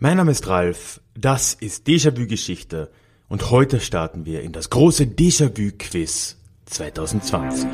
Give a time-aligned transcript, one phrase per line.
[0.00, 2.88] Mein Name ist Ralf, das ist Déjà-vu Geschichte
[3.26, 6.36] und heute starten wir in das große Déjà-vu Quiz
[6.66, 7.66] 2020.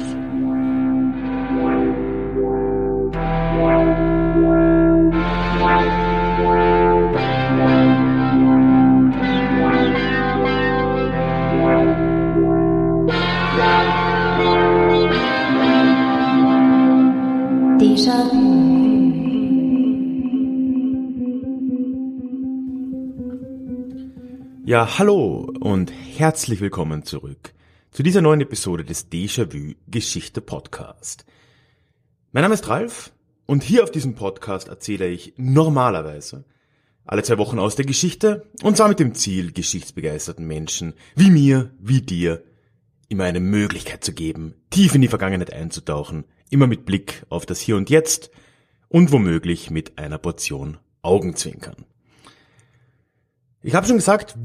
[24.74, 27.54] Ja, hallo und herzlich willkommen zurück
[27.92, 31.24] zu dieser neuen Episode des Déjà-vu Geschichte Podcast.
[32.32, 33.12] Mein Name ist Ralf
[33.46, 36.44] und hier auf diesem Podcast erzähle ich normalerweise
[37.04, 41.70] alle zwei Wochen aus der Geschichte und zwar mit dem Ziel, geschichtsbegeisterten Menschen wie mir,
[41.78, 42.42] wie dir,
[43.08, 47.60] immer eine Möglichkeit zu geben, tief in die Vergangenheit einzutauchen, immer mit Blick auf das
[47.60, 48.32] Hier und Jetzt
[48.88, 51.76] und womöglich mit einer Portion Augenzwinkern.
[53.66, 54.36] Ich habe schon gesagt,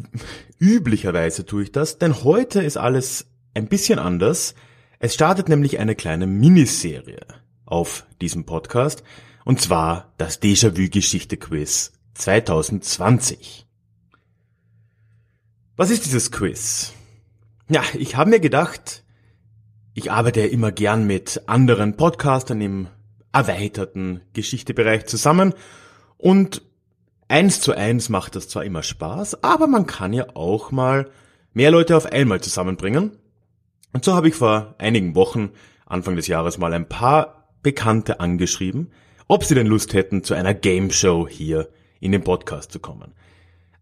[0.60, 4.56] üblicherweise tue ich das, denn heute ist alles ein bisschen anders.
[5.00, 7.20] Es startet nämlich eine kleine Miniserie
[7.66, 9.04] auf diesem Podcast,
[9.44, 13.68] und zwar das Déjà-vu-Geschichte-Quiz 2020.
[15.76, 16.94] Was ist dieses Quiz?
[17.68, 19.04] Ja, ich habe mir gedacht,
[19.96, 22.88] ich arbeite ja immer gern mit anderen Podcastern im
[23.34, 25.54] erweiterten Geschichtebereich zusammen
[26.18, 26.69] und
[27.30, 31.12] Eins zu eins macht das zwar immer Spaß, aber man kann ja auch mal
[31.54, 33.12] mehr Leute auf einmal zusammenbringen.
[33.94, 35.52] Und so habe ich vor einigen Wochen,
[35.86, 38.92] Anfang des Jahres, mal ein paar Bekannte angeschrieben,
[39.28, 43.14] ob sie denn Lust hätten, zu einer Game Show hier in den Podcast zu kommen.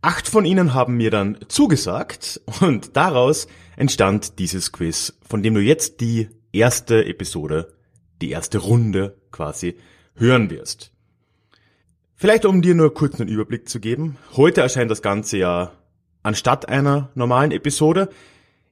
[0.02, 5.62] Acht von ihnen haben mir dann zugesagt und daraus entstand dieses Quiz, von dem du
[5.62, 7.74] jetzt die erste Episode,
[8.22, 9.78] die erste Runde quasi
[10.16, 10.92] hören wirst.
[12.20, 14.18] Vielleicht um dir nur kurz einen Überblick zu geben.
[14.36, 15.72] Heute erscheint das Ganze ja
[16.24, 18.10] anstatt einer normalen Episode.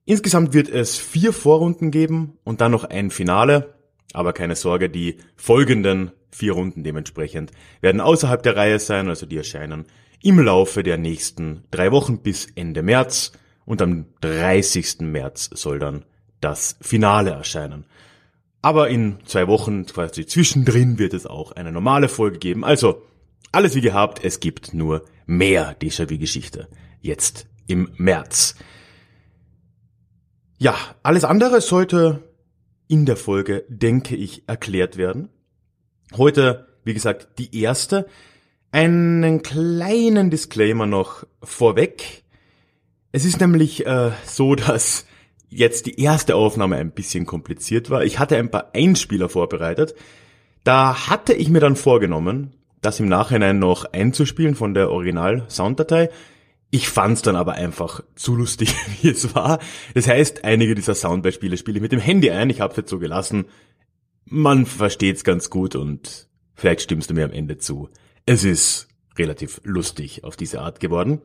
[0.04, 3.76] Insgesamt wird es vier Vorrunden geben und dann noch ein Finale.
[4.14, 7.52] Aber keine Sorge, die folgenden vier Runden dementsprechend
[7.82, 9.86] werden außerhalb der Reihe sein, also die erscheinen
[10.24, 13.32] im Laufe der nächsten drei Wochen bis Ende März
[13.64, 15.02] und am 30.
[15.02, 16.04] März soll dann
[16.42, 17.86] das Finale erscheinen.
[18.64, 22.64] Aber in zwei Wochen quasi zwischendrin wird es auch eine normale Folge geben.
[22.64, 23.04] Also
[23.56, 26.68] alles wie gehabt, es gibt nur mehr Déjà-vu-Geschichte.
[27.02, 28.56] Jetzt im März.
[30.58, 32.24] Ja, alles andere sollte
[32.88, 35.30] in der Folge, denke ich, erklärt werden.
[36.18, 38.08] Heute, wie gesagt, die erste.
[38.72, 42.24] Einen kleinen Disclaimer noch vorweg.
[43.14, 45.06] Es ist nämlich äh, so, dass
[45.48, 48.04] jetzt die erste Aufnahme ein bisschen kompliziert war.
[48.04, 49.96] Ich hatte ein paar Einspieler vorbereitet.
[50.66, 52.54] Da hatte ich mir dann vorgenommen,
[52.86, 56.10] das im Nachhinein noch einzuspielen von der Original-Sounddatei.
[56.70, 59.60] Ich fand's dann aber einfach zu lustig, wie es war.
[59.94, 62.50] Das heißt, einige dieser Soundbeispiele spiele ich mit dem Handy ein.
[62.50, 63.46] Ich habe es jetzt so gelassen.
[64.26, 67.90] Man versteht's ganz gut und vielleicht stimmst du mir am Ende zu.
[68.26, 71.22] Es ist relativ lustig auf diese Art geworden.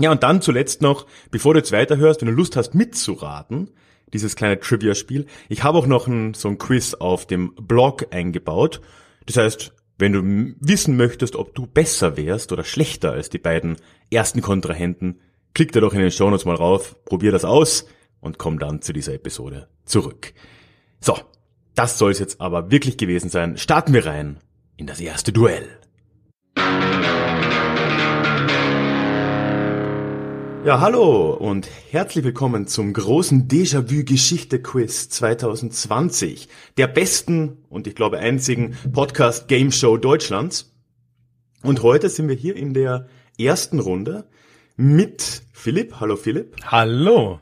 [0.00, 3.70] Ja, und dann zuletzt noch, bevor du jetzt weiterhörst, wenn du Lust hast mitzuraten,
[4.12, 5.26] dieses kleine Trivia-Spiel.
[5.48, 8.80] Ich habe auch noch ein, so ein Quiz auf dem Blog eingebaut.
[9.26, 13.76] Das heißt, wenn du wissen möchtest, ob du besser wärst oder schlechter als die beiden
[14.10, 15.20] ersten Kontrahenten,
[15.54, 17.86] klick da doch in den Shownotes mal rauf, probier das aus
[18.20, 20.32] und komm dann zu dieser Episode zurück.
[20.98, 21.16] So,
[21.76, 23.56] das soll es jetzt aber wirklich gewesen sein.
[23.56, 24.40] Starten wir rein
[24.76, 25.68] in das erste Duell.
[30.64, 38.76] Ja, hallo und herzlich willkommen zum großen Déjà-vu-Geschichte-Quiz 2020, der besten und ich glaube einzigen
[38.92, 40.72] Podcast-Game-Show Deutschlands.
[41.64, 44.28] Und heute sind wir hier in der ersten Runde
[44.76, 45.98] mit Philipp.
[45.98, 46.54] Hallo Philipp.
[46.64, 47.40] Hallo.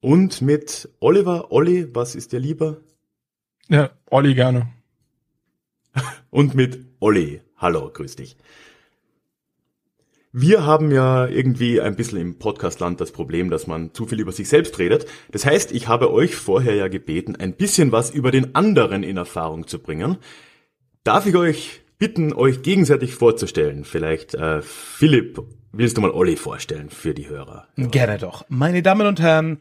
[0.00, 1.50] Und mit Oliver.
[1.50, 2.82] Olli, was ist dir lieber?
[3.70, 4.70] Ja, Olli gerne.
[6.28, 7.40] Und mit Olli.
[7.56, 8.36] Hallo, grüß dich.
[10.36, 14.32] Wir haben ja irgendwie ein bisschen im Podcastland das Problem, dass man zu viel über
[14.32, 15.06] sich selbst redet.
[15.30, 19.16] Das heißt, ich habe euch vorher ja gebeten, ein bisschen was über den anderen in
[19.16, 20.16] Erfahrung zu bringen.
[21.04, 23.84] Darf ich euch bitten, euch gegenseitig vorzustellen?
[23.84, 25.40] Vielleicht, äh, Philipp,
[25.70, 27.68] willst du mal Olli vorstellen für die Hörer?
[27.76, 28.44] Gerne doch.
[28.48, 29.60] Meine Damen und Herren,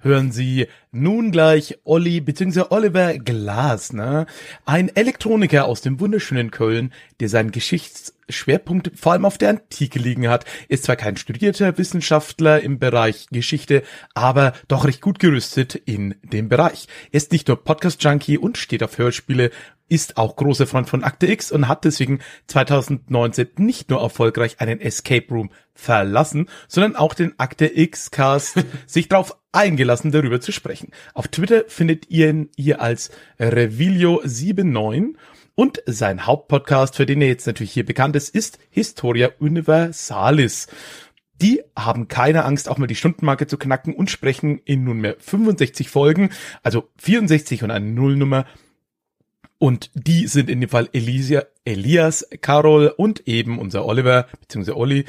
[0.00, 2.64] hören Sie nun gleich Olli bzw.
[2.68, 4.26] Oliver Glasner,
[4.66, 9.98] ein Elektroniker aus dem wunderschönen Köln, der sein Geschichts Schwerpunkt vor allem auf der Antike
[9.98, 10.44] liegen hat.
[10.68, 13.82] Ist zwar kein studierter Wissenschaftler im Bereich Geschichte,
[14.14, 16.86] aber doch recht gut gerüstet in dem Bereich.
[17.12, 19.50] Er ist nicht nur Podcast-Junkie und steht auf Hörspiele,
[19.90, 24.80] ist auch großer Freund von Akte X und hat deswegen 2019 nicht nur erfolgreich einen
[24.80, 30.92] Escape Room verlassen, sondern auch den Akte X Cast sich darauf eingelassen, darüber zu sprechen.
[31.12, 33.10] Auf Twitter findet ihr ihn hier als
[33.40, 35.16] Revilio79
[35.54, 40.68] und sein Hauptpodcast, für den er jetzt natürlich hier bekannt ist, ist Historia Universalis.
[41.40, 45.88] Die haben keine Angst, auch mal die Stundenmarke zu knacken und sprechen in nunmehr 65
[45.88, 46.30] Folgen,
[46.62, 48.46] also 64 und eine Nullnummer.
[49.58, 55.04] Und die sind in dem Fall Elisia, Elias, Carol und eben unser Oliver, beziehungsweise Olli,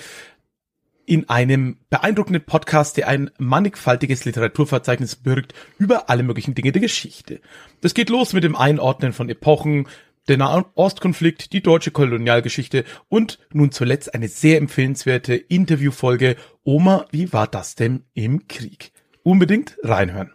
[1.06, 7.42] in einem beeindruckenden Podcast, der ein mannigfaltiges Literaturverzeichnis birgt über alle möglichen Dinge der Geschichte.
[7.82, 9.88] Das geht los mit dem Einordnen von Epochen,
[10.28, 17.48] der Nahostkonflikt, die deutsche Kolonialgeschichte und nun zuletzt eine sehr empfehlenswerte Interviewfolge Oma, wie war
[17.48, 18.92] das denn im Krieg?
[19.24, 20.34] Unbedingt reinhören.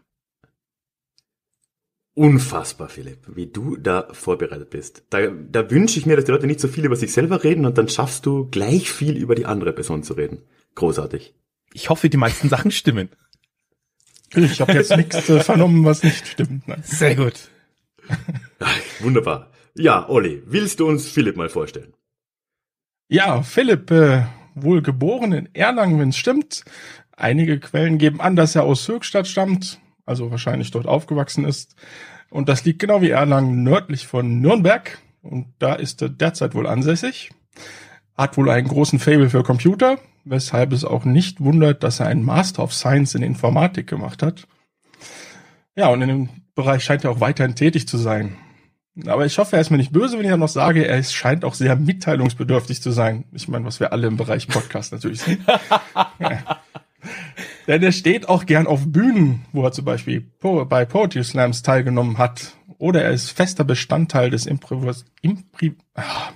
[2.14, 5.04] Unfassbar, Philipp, wie du da vorbereitet bist.
[5.10, 7.66] Da, da wünsche ich mir, dass die Leute nicht so viel über sich selber reden
[7.66, 10.42] und dann schaffst du gleich viel über die andere Person zu reden.
[10.76, 11.34] Großartig.
[11.74, 13.10] Ich hoffe, die meisten Sachen stimmen.
[14.34, 16.66] Ich habe jetzt nichts äh, vernommen, was nicht stimmt.
[16.66, 16.82] Nein.
[16.82, 17.50] Sehr gut.
[18.60, 19.50] Ach, wunderbar.
[19.78, 21.92] Ja, Olli, willst du uns Philipp mal vorstellen?
[23.08, 24.24] Ja, Philipp, äh,
[24.54, 26.64] wohl geboren in Erlangen, wenn es stimmt.
[27.12, 31.76] Einige Quellen geben an, dass er aus Höchstadt stammt, also wahrscheinlich dort aufgewachsen ist.
[32.30, 34.98] Und das liegt genau wie Erlangen nördlich von Nürnberg.
[35.22, 37.30] Und da ist er derzeit wohl ansässig.
[38.16, 42.24] Hat wohl einen großen Fable für Computer, weshalb es auch nicht wundert, dass er einen
[42.24, 44.46] Master of Science in Informatik gemacht hat.
[45.74, 48.36] Ja, und in dem Bereich scheint er auch weiterhin tätig zu sein.
[49.04, 51.44] Aber ich hoffe, er ist mir nicht böse, wenn ich dann noch sage, er scheint
[51.44, 53.24] auch sehr mitteilungsbedürftig zu sein.
[53.32, 55.40] Ich meine, was wir alle im Bereich Podcast natürlich sind.
[56.18, 56.60] ja.
[57.66, 62.18] Denn er steht auch gern auf Bühnen, wo er zum Beispiel bei Poetry Slams teilgenommen
[62.18, 62.56] hat.
[62.78, 66.30] Oder er ist fester Bestandteil des Improvis Impri ah,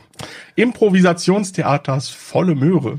[0.57, 2.99] Improvisationstheaters Volle Möhre.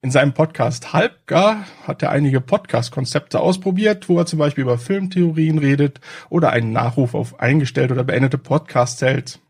[0.00, 5.58] In seinem Podcast Halbgar hat er einige Podcast-Konzepte ausprobiert, wo er zum Beispiel über Filmtheorien
[5.58, 6.00] redet
[6.30, 9.40] oder einen Nachruf auf eingestellte oder beendete Podcasts hält.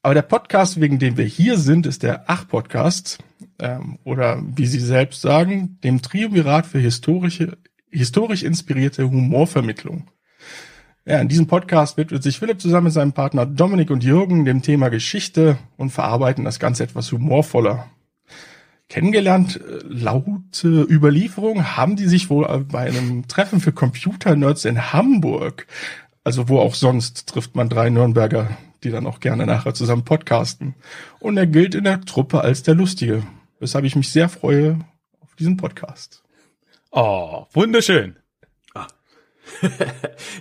[0.00, 3.18] Aber der Podcast, wegen dem wir hier sind, ist der Ach-Podcast
[3.58, 7.58] ähm, oder wie Sie selbst sagen, dem Triumvirat für historische,
[7.90, 10.08] historisch inspirierte Humorvermittlung.
[11.04, 14.62] Ja, in diesem Podcast widmet sich Philipp zusammen mit seinem Partner Dominik und Jürgen dem
[14.62, 17.90] Thema Geschichte und verarbeiten das Ganze etwas humorvoller
[18.88, 19.60] kennengelernt.
[19.60, 25.66] Äh, laut äh, Überlieferung haben die sich wohl bei einem Treffen für Computer-Nerds in Hamburg,
[26.24, 30.74] also wo auch sonst, trifft man drei Nürnberger, die dann auch gerne nachher zusammen podcasten.
[31.20, 33.22] Und er gilt in der Truppe als der Lustige,
[33.58, 34.80] weshalb ich mich sehr freue
[35.20, 36.22] auf diesen Podcast.
[36.90, 38.16] Oh, wunderschön.
[38.74, 38.86] Ah.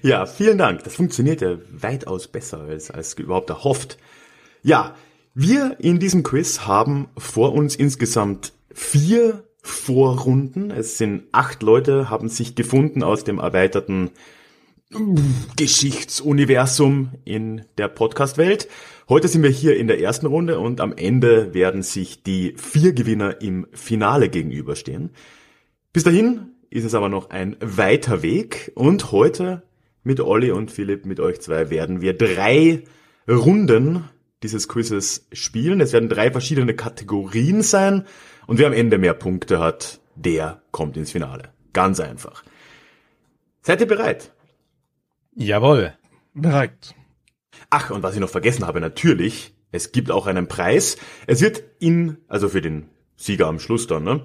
[0.02, 0.84] ja, vielen Dank.
[0.84, 3.98] Das funktioniert ja weitaus besser als, als überhaupt erhofft.
[4.64, 4.96] Ja,
[5.38, 10.72] wir in diesem Quiz haben vor uns insgesamt vier Vorrunden.
[10.72, 14.12] Es sind acht Leute, haben sich gefunden aus dem erweiterten
[15.58, 18.70] Geschichtsuniversum in der Podcast-Welt.
[19.10, 22.94] Heute sind wir hier in der ersten Runde und am Ende werden sich die vier
[22.94, 25.10] Gewinner im Finale gegenüberstehen.
[25.92, 29.64] Bis dahin ist es aber noch ein weiter Weg und heute
[30.02, 32.84] mit Olli und Philipp, mit euch zwei, werden wir drei
[33.28, 34.06] Runden
[34.46, 35.82] dieses Quizzes spielen.
[35.82, 38.06] Es werden drei verschiedene Kategorien sein
[38.46, 41.50] und wer am Ende mehr Punkte hat, der kommt ins Finale.
[41.74, 42.44] Ganz einfach.
[43.62, 44.32] Seid ihr bereit?
[45.34, 45.94] Jawohl.
[46.36, 46.94] Bereit.
[47.72, 50.98] Ach, und was ich noch vergessen habe, natürlich, es gibt auch einen Preis.
[51.26, 54.22] Es wird in, also für den Sieger am Schluss dann, ne?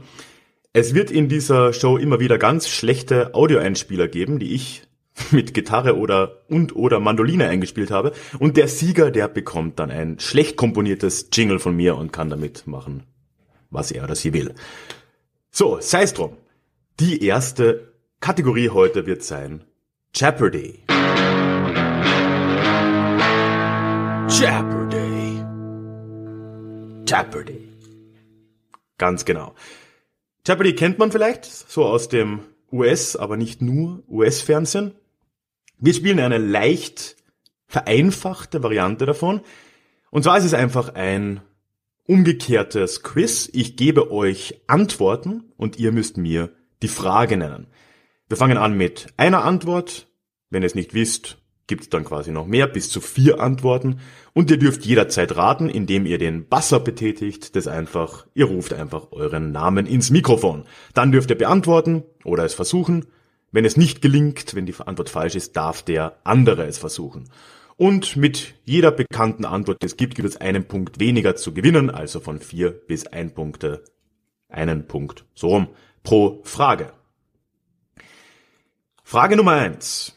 [0.73, 4.83] Es wird in dieser Show immer wieder ganz schlechte Audioeinspieler geben, die ich
[5.31, 8.13] mit Gitarre oder und oder Mandoline eingespielt habe.
[8.39, 12.67] Und der Sieger, der bekommt dann ein schlecht komponiertes Jingle von mir und kann damit
[12.67, 13.05] machen,
[13.71, 14.55] was er oder sie will.
[15.51, 16.37] So, sei es drum.
[17.01, 19.65] Die erste Kategorie heute wird sein
[20.15, 20.81] Jeopardy.
[24.29, 25.43] Jeopardy.
[27.07, 27.69] Jeopardy.
[28.99, 29.55] Ganz genau.
[30.47, 32.41] Jeopardy kennt man vielleicht so aus dem
[32.73, 34.93] US, aber nicht nur US-Fernsehen.
[35.81, 37.17] Wir spielen eine leicht
[37.67, 39.41] vereinfachte Variante davon.
[40.11, 41.41] Und zwar ist es einfach ein
[42.07, 43.49] umgekehrtes Quiz.
[43.53, 46.51] Ich gebe euch Antworten und ihr müsst mir
[46.83, 47.67] die Frage nennen.
[48.29, 50.09] Wir fangen an mit einer Antwort.
[50.51, 54.01] Wenn ihr es nicht wisst, gibt's dann quasi noch mehr, bis zu vier Antworten.
[54.35, 59.13] Und ihr dürft jederzeit raten, indem ihr den Buzzer betätigt, das einfach, ihr ruft einfach
[59.13, 60.65] euren Namen ins Mikrofon.
[60.93, 63.07] Dann dürft ihr beantworten oder es versuchen.
[63.53, 67.29] Wenn es nicht gelingt, wenn die Antwort falsch ist, darf der andere es versuchen.
[67.77, 71.91] Und mit jeder bekannten Antwort, die es gibt, gibt es einen Punkt weniger zu gewinnen,
[71.91, 73.83] also von vier bis ein Punkte,
[74.49, 75.69] einen Punkt, so rum,
[76.05, 76.93] pro Frage.
[79.03, 80.15] Frage Nummer eins,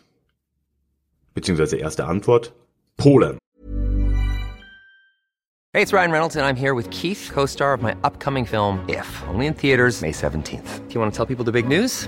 [1.33, 2.53] beziehungsweise erste Antwort,
[2.97, 3.39] Polen.
[5.75, 9.07] Hey, it's Ryan Reynolds, and I'm here with Keith, co-star of my upcoming film, If,
[9.27, 10.87] only in theaters May 17th.
[10.87, 12.07] Do you want to tell people the big news?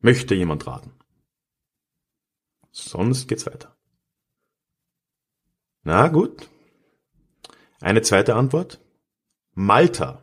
[0.00, 0.92] Möchte jemand raten?
[2.72, 3.76] Sonst geht's weiter.
[5.82, 6.48] Na gut.
[7.80, 8.80] Eine zweite Antwort.
[9.54, 10.22] Malta.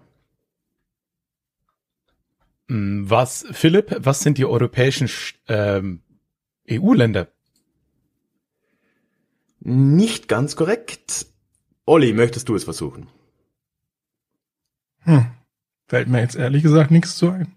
[2.70, 5.10] Hm, Was, Philipp, was sind die europäischen
[5.48, 6.02] ähm,
[6.70, 7.32] EU-Länder?
[9.60, 11.28] Nicht ganz korrekt.
[11.86, 13.10] Olli, möchtest du es versuchen?
[15.00, 15.32] Hm.
[15.88, 17.57] Fällt mir jetzt ehrlich gesagt nichts zu ein.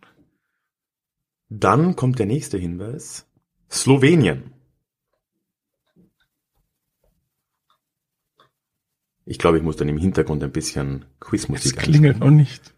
[1.50, 3.26] Dann kommt der nächste Hinweis.
[3.71, 4.54] Slowenien.
[9.25, 12.73] Ich glaube, ich muss dann im Hintergrund ein bisschen Es Quizmusik klingelt noch nicht.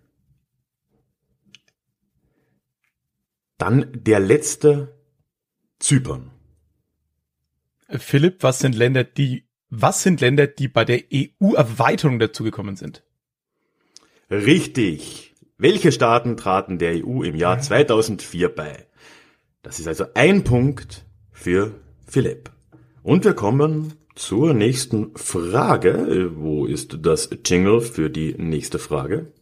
[3.59, 4.99] Dann der letzte
[5.79, 6.31] Zypern.
[7.88, 13.05] Philipp, was sind Länder, die, was sind Länder, die bei der EU-Erweiterung dazugekommen sind?
[14.31, 15.32] Richtig.
[15.62, 18.85] Welche Staaten traten der EU im Jahr 2004 bei?
[19.62, 22.50] Das ist also ein Punkt für Philipp.
[23.04, 26.33] Und wir kommen zur nächsten Frage.
[26.35, 29.33] Wo ist das Jingle für die nächste Frage?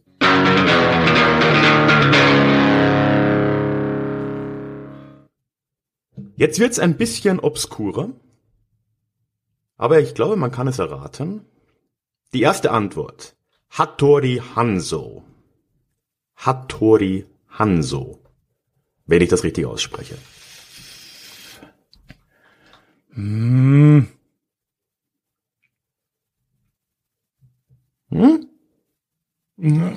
[6.35, 8.11] Jetzt wird's ein bisschen obskurer,
[9.75, 11.47] aber ich glaube, man kann es erraten.
[12.35, 13.35] Die erste Antwort.
[13.71, 15.23] Hattori Hanzo.
[16.45, 18.19] Hattori Hanzo.
[19.05, 20.15] Wenn ich das richtig ausspreche.
[23.13, 24.07] Hm,
[28.11, 28.49] Hm?
[29.57, 29.93] Ja.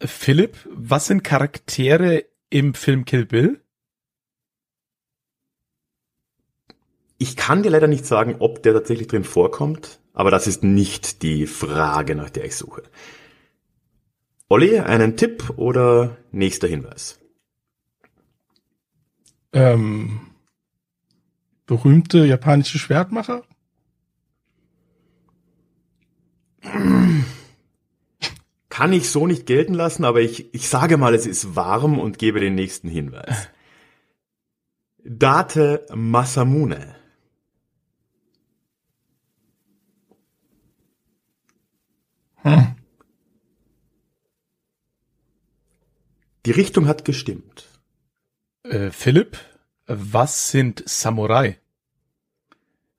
[0.00, 3.62] Philipp, was sind Charaktere im Film Kill Bill?
[7.18, 11.22] Ich kann dir leider nicht sagen, ob der tatsächlich drin vorkommt, aber das ist nicht
[11.22, 12.82] die Frage, nach der ich suche.
[14.48, 17.18] Olli, einen Tipp oder nächster Hinweis?
[19.52, 20.20] Ähm,
[21.66, 23.42] berühmte japanische Schwertmacher?
[28.68, 32.18] Kann ich so nicht gelten lassen, aber ich, ich sage mal, es ist warm und
[32.18, 33.48] gebe den nächsten Hinweis.
[35.02, 36.94] Date Masamune.
[42.42, 42.75] Hm.
[46.46, 47.68] Die Richtung hat gestimmt.
[48.62, 49.36] Äh, Philipp,
[49.86, 51.58] was sind Samurai?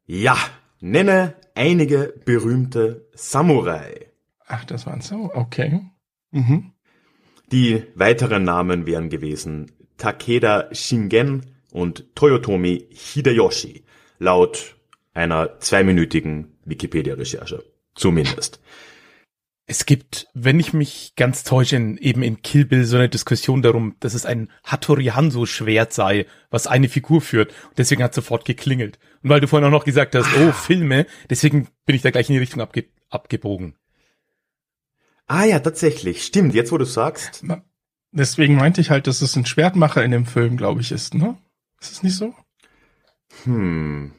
[0.06, 0.38] Ja,
[0.82, 4.12] nenne einige berühmte Samurai.
[4.46, 5.32] Ach, das waren so.
[5.34, 5.82] Okay.
[6.32, 6.74] Mhm.
[7.54, 13.86] Die weiteren Namen wären gewesen Takeda Shingen und Toyotomi Hideyoshi,
[14.20, 14.76] laut
[15.14, 17.64] einer zweiminütigen Wikipedia-Recherche.
[17.96, 18.60] Zumindest.
[19.70, 23.62] Es gibt, wenn ich mich ganz täusche, in, eben in Kill Bill so eine Diskussion
[23.62, 27.52] darum, dass es ein Hattori Hanzo Schwert sei, was eine Figur führt.
[27.68, 28.98] Und deswegen hat sofort geklingelt.
[29.24, 32.30] Und weil du vorhin auch noch gesagt hast, oh, Filme, deswegen bin ich da gleich
[32.30, 33.76] in die Richtung abge abgebogen.
[35.28, 36.24] Ah ja, tatsächlich.
[36.24, 37.44] Stimmt, jetzt wo du sagst.
[38.12, 41.38] Deswegen meinte ich halt, dass es ein Schwertmacher in dem Film, glaube ich, ist, ne?
[41.82, 42.34] Ist es nicht so?
[43.44, 44.14] Hm.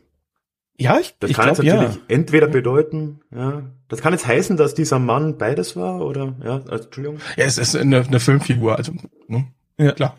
[0.80, 2.02] Ja, ich, Das ich kann glaube jetzt natürlich ja.
[2.08, 3.64] entweder bedeuten, ja.
[3.88, 7.18] Das kann jetzt heißen, dass dieser Mann beides war, oder, ja, also, Entschuldigung.
[7.36, 8.92] Ja, es ist eine, eine Filmfigur, also,
[9.26, 9.48] ne?
[9.76, 9.92] Ja.
[9.92, 10.16] Klar.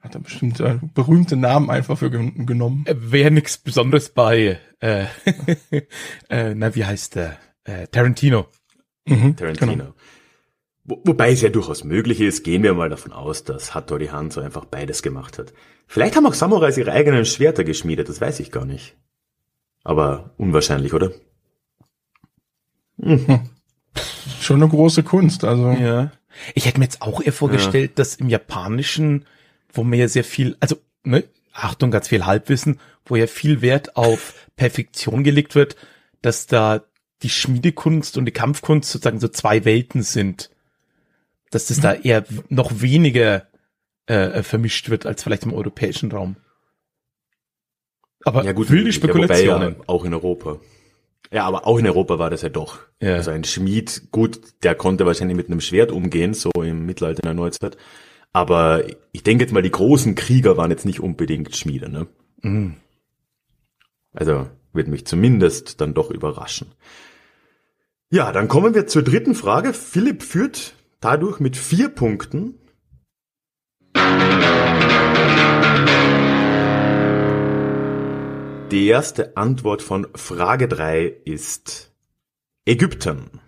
[0.00, 2.84] Hat er bestimmt äh, berühmte Namen einfach für gen genommen.
[2.88, 5.06] Wäre nichts Besonderes bei, äh,
[6.28, 7.36] äh, na, wie heißt der?
[7.64, 8.46] Äh, Tarantino.
[9.06, 9.72] Mhm, Tarantino.
[9.72, 9.94] genau.
[10.84, 14.40] Wo, wobei es ja durchaus möglich ist, gehen wir mal davon aus, dass Hattori Hanzo
[14.40, 15.52] einfach beides gemacht hat.
[15.88, 18.96] Vielleicht haben auch Samurais ihre eigenen Schwerter geschmiedet, das weiß ich gar nicht.
[19.86, 21.12] Aber unwahrscheinlich, oder?
[24.40, 25.70] Schon eine große Kunst, also.
[25.70, 26.10] Ja.
[26.56, 29.26] Ich hätte mir jetzt auch eher vorgestellt, dass im Japanischen,
[29.72, 33.96] wo man ja sehr viel, also, ne, Achtung, ganz viel Halbwissen, wo ja viel Wert
[33.96, 35.76] auf Perfektion gelegt wird,
[36.20, 36.82] dass da
[37.22, 40.50] die Schmiedekunst und die Kampfkunst sozusagen so zwei Welten sind.
[41.50, 43.46] Dass das da eher noch weniger
[44.06, 46.34] äh, vermischt wird als vielleicht im europäischen Raum.
[48.26, 49.76] Aber Ja gut, wilde Spekulationen.
[49.78, 50.58] ja auch in Europa.
[51.32, 52.78] Ja, aber auch in Europa war das ja doch.
[53.00, 53.14] Ja.
[53.14, 57.26] Also ein Schmied, gut, der konnte wahrscheinlich mit einem Schwert umgehen, so im Mittelalter in
[57.28, 57.76] der Neuzeit.
[58.32, 62.06] Aber ich denke jetzt mal, die großen Krieger waren jetzt nicht unbedingt Schmiede, ne?
[62.42, 62.74] Mhm.
[64.12, 66.72] Also wird mich zumindest dann doch überraschen.
[68.10, 69.72] Ja, dann kommen wir zur dritten Frage.
[69.72, 72.54] Philipp führt dadurch mit vier Punkten.
[78.70, 81.92] Die erste Antwort von Frage 3 ist
[82.64, 83.40] Ägypten.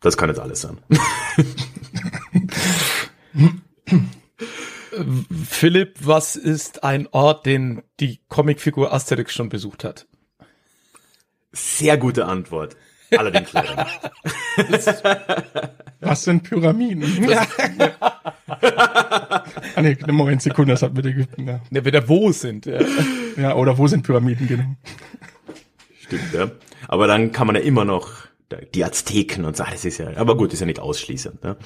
[0.00, 0.80] Das kann jetzt alles sein.
[5.44, 10.08] Philipp, was ist ein Ort, den die Comicfigur Asterix schon besucht hat?
[11.52, 12.76] Sehr gute Antwort.
[13.10, 14.00] Allerdings leider nicht.
[16.00, 17.04] Was sind Pyramiden?
[18.48, 21.60] ah, nee, Moment, Sekunde, das hat mit Ägypten, ja.
[21.70, 22.66] Ne, wieder wo sind.
[22.66, 22.80] Ja.
[23.36, 24.76] Ja, oder wo sind Pyramiden, genau.
[26.00, 26.50] Stimmt, ja.
[26.88, 28.26] Aber dann kann man ja immer noch
[28.74, 31.42] die Azteken und so, ah, das ist ja, aber gut, ist ja nicht ausschließend.
[31.42, 31.56] Ne?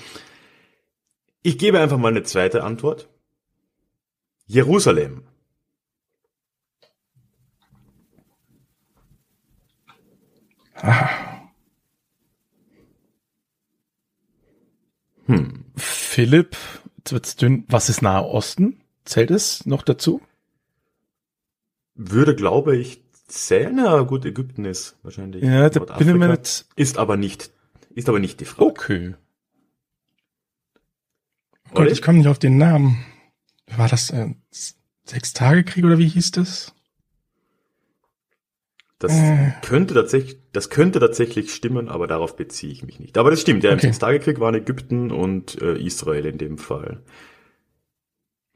[1.43, 3.09] Ich gebe einfach mal eine zweite Antwort.
[4.47, 5.25] Jerusalem.
[15.77, 16.57] Philipp,
[16.99, 17.65] jetzt wird's dünn.
[17.69, 18.81] Was ist Nahe Osten?
[19.05, 20.21] Zählt es noch dazu?
[21.95, 23.77] Würde, glaube ich, zählen.
[23.79, 25.43] Ja, gut, Ägypten ist wahrscheinlich.
[25.43, 26.69] Ja, da bin ich mir jetzt.
[26.77, 27.51] Ist aber nicht,
[27.95, 28.71] ist aber nicht die Frage.
[28.71, 29.15] Okay.
[31.73, 33.05] Gott, ich komme nicht auf den Namen.
[33.77, 34.35] War das äh,
[35.05, 36.75] Sechstagekrieg oder wie hieß das?
[39.01, 39.53] Das Äh.
[39.63, 43.19] könnte tatsächlich, das könnte tatsächlich stimmen, aber darauf beziehe ich mich nicht.
[43.19, 43.87] Aber das stimmt, ja, im Okay.
[43.87, 47.03] Sechstagekrieg waren Ägypten und äh, Israel in dem Fall.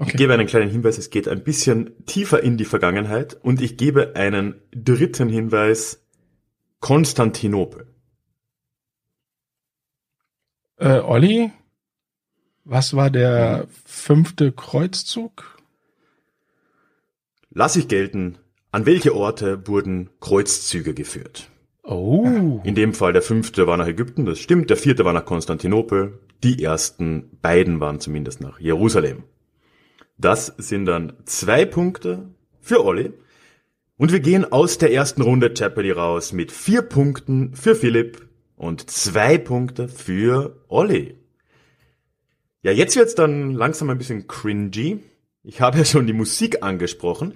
[0.04, 0.18] Ich Okay.
[0.18, 4.16] gebe einen kleinen Hinweis, es geht ein bisschen tiefer in die Vergangenheit und ich gebe
[4.16, 6.04] einen dritten Hinweis,
[6.80, 7.86] Konstantinopel.
[10.76, 11.50] Äh, Olli,
[12.64, 15.58] was war der fünfte Kreuzzug?
[17.50, 18.36] Lass ich gelten,
[18.74, 21.48] an welche Orte wurden Kreuzzüge geführt?
[21.84, 22.60] Oh.
[22.64, 26.18] In dem Fall der fünfte war nach Ägypten, das stimmt, der vierte war nach Konstantinopel,
[26.42, 29.22] die ersten beiden waren zumindest nach Jerusalem.
[30.18, 33.12] Das sind dann zwei Punkte für Olli.
[33.96, 38.90] Und wir gehen aus der ersten Runde Jeopardy raus mit vier Punkten für Philipp und
[38.90, 41.14] zwei Punkte für Olli.
[42.62, 44.98] Ja, jetzt wird's dann langsam ein bisschen cringy.
[45.44, 47.34] Ich habe ja schon die Musik angesprochen.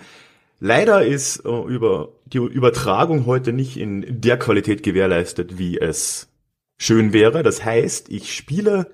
[0.61, 6.33] Leider ist äh, über die Übertragung heute nicht in der Qualität gewährleistet, wie es
[6.77, 7.43] schön wäre.
[7.43, 8.91] Das heißt, ich spiele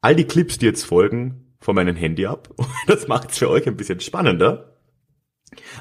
[0.00, 2.54] all die Clips, die jetzt folgen, von meinem Handy ab.
[2.86, 4.76] Das macht's für euch ein bisschen spannender.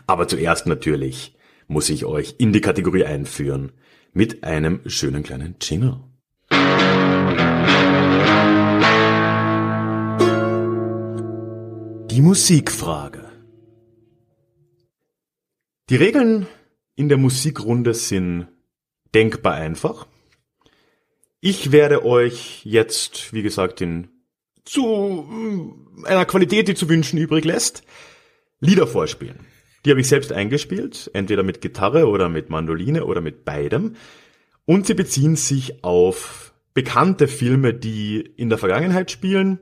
[0.08, 1.36] Aber zuerst natürlich
[1.68, 3.72] muss ich euch in die Kategorie einführen
[4.14, 6.02] mit einem schönen kleinen Jingle.
[12.10, 13.31] Die Musikfrage.
[15.89, 16.48] Die Regeln
[16.96, 18.48] in der Musikrunde sind
[19.13, 20.08] denkbar einfach.
[21.39, 24.10] Ich werde euch jetzt, wie gesagt, in
[24.63, 25.28] zu
[26.04, 27.84] äh, einer Qualität, die zu wünschen übrig lässt,
[28.60, 29.39] Lieder vorspielen.
[29.84, 33.96] Die habe ich selbst eingespielt, entweder mit Gitarre oder mit Mandoline oder mit beidem.
[34.65, 39.60] Und sie beziehen sich auf bekannte Filme, die in der Vergangenheit spielen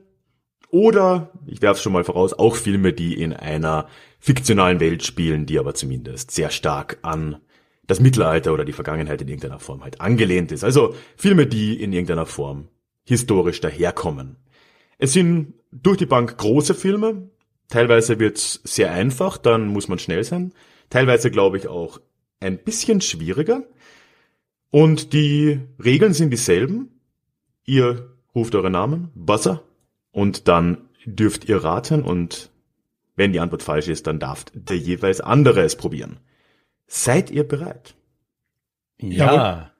[0.68, 3.88] oder, ich werfe schon mal voraus, auch Filme, die in einer
[4.20, 7.38] fiktionalen Welt spielen, die aber zumindest sehr stark an
[7.86, 10.62] das Mittelalter oder die Vergangenheit in irgendeiner Form halt angelehnt ist.
[10.62, 12.68] Also Filme, die in irgendeiner Form
[13.04, 14.36] historisch daherkommen.
[14.98, 17.30] Es sind durch die Bank große Filme.
[17.68, 20.52] Teilweise wird's sehr einfach, dann muss man schnell sein.
[20.90, 22.00] Teilweise glaube ich auch
[22.38, 23.64] ein bisschen schwieriger.
[24.70, 27.00] Und die Regeln sind dieselben.
[27.64, 29.62] Ihr ruft eure Namen, Buzzer,
[30.12, 32.49] und dann dürft ihr raten und
[33.16, 36.20] wenn die Antwort falsch ist, dann darf der jeweils andere es probieren.
[36.86, 37.94] Seid ihr bereit?
[38.98, 39.72] Ja.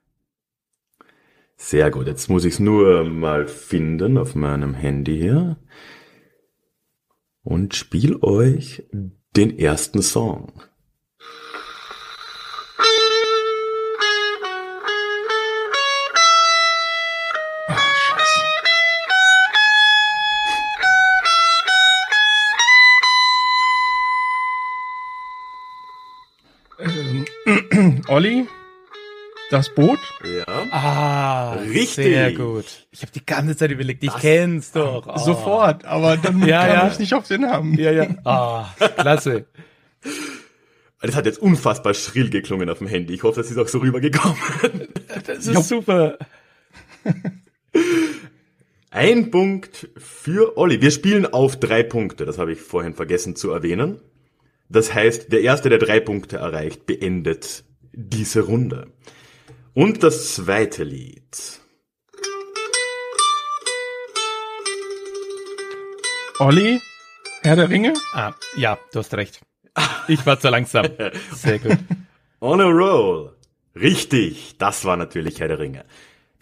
[1.56, 5.56] Sehr gut, jetzt muss ich es nur mal finden auf meinem Handy hier
[7.42, 8.84] und spiel euch
[9.36, 10.62] den ersten Song.
[28.20, 28.46] Olli,
[29.50, 29.98] das Boot?
[30.22, 30.44] Ja.
[30.72, 32.04] Ah, Richtig.
[32.04, 32.66] Sehr gut.
[32.90, 35.06] Ich habe die ganze Zeit überlegt, ich kenn's doch.
[35.08, 35.18] Ah.
[35.18, 36.88] Sofort, aber dann Ja, kam ja.
[36.92, 37.78] ich nicht auf den Namen.
[37.78, 38.08] Ja, ja.
[38.24, 38.66] Ah,
[38.98, 39.46] klasse.
[41.00, 43.14] Das hat jetzt unfassbar schrill geklungen auf dem Handy.
[43.14, 44.36] Ich hoffe, das ist auch so rübergekommen.
[45.26, 46.18] Das ist super.
[48.90, 50.82] Ein Punkt für Olli.
[50.82, 52.26] Wir spielen auf drei Punkte.
[52.26, 53.98] Das habe ich vorhin vergessen zu erwähnen.
[54.68, 57.64] Das heißt, der Erste, der drei Punkte erreicht, beendet
[58.08, 58.92] diese Runde.
[59.74, 61.60] Und das zweite Lied.
[66.38, 66.80] Olli,
[67.42, 67.92] Herr der Ringe?
[68.14, 69.40] Ah, ja, du hast recht.
[70.08, 70.86] Ich war zu langsam.
[71.34, 71.78] Sehr gut.
[72.40, 73.36] On a roll.
[73.76, 75.84] Richtig, das war natürlich Herr der Ringe.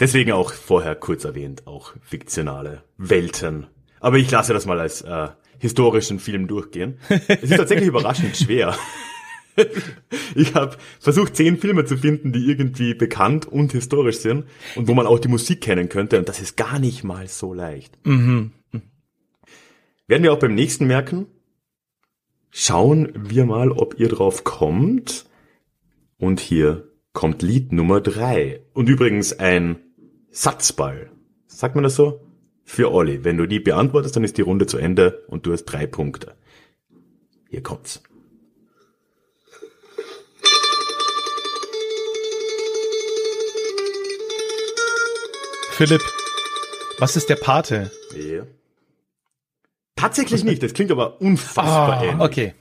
[0.01, 3.67] Deswegen auch vorher kurz erwähnt, auch fiktionale Welten.
[4.01, 6.99] Aber ich lasse das mal als äh, historischen Film durchgehen.
[7.27, 8.77] Es ist tatsächlich überraschend schwer.
[10.35, 14.45] Ich habe versucht, zehn Filme zu finden, die irgendwie bekannt und historisch sind
[14.77, 16.19] und wo man auch die Musik kennen könnte.
[16.19, 17.99] Und das ist gar nicht mal so leicht.
[20.07, 21.27] Werden wir auch beim nächsten merken.
[22.51, 25.27] Schauen wir mal, ob ihr drauf kommt.
[26.19, 28.63] Und hier kommt Lied Nummer drei.
[28.73, 29.77] Und übrigens ein
[30.31, 31.11] Satzball.
[31.47, 32.21] Sagt man das so?
[32.65, 33.25] Für Olli.
[33.25, 36.35] Wenn du die beantwortest, dann ist die Runde zu Ende und du hast drei Punkte.
[37.49, 38.03] Hier kommt's.
[45.79, 46.03] Philipp,
[46.99, 47.93] was ist der Pate?
[48.17, 48.43] Ja.
[49.95, 50.61] Tatsächlich nicht.
[50.61, 52.21] Das klingt aber unfassbar ähnlich.
[52.21, 52.55] Ah, okay.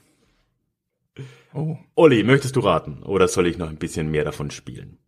[1.52, 3.02] Oh, Olli, möchtest du raten?
[3.02, 4.98] Oder soll ich noch ein bisschen mehr davon spielen?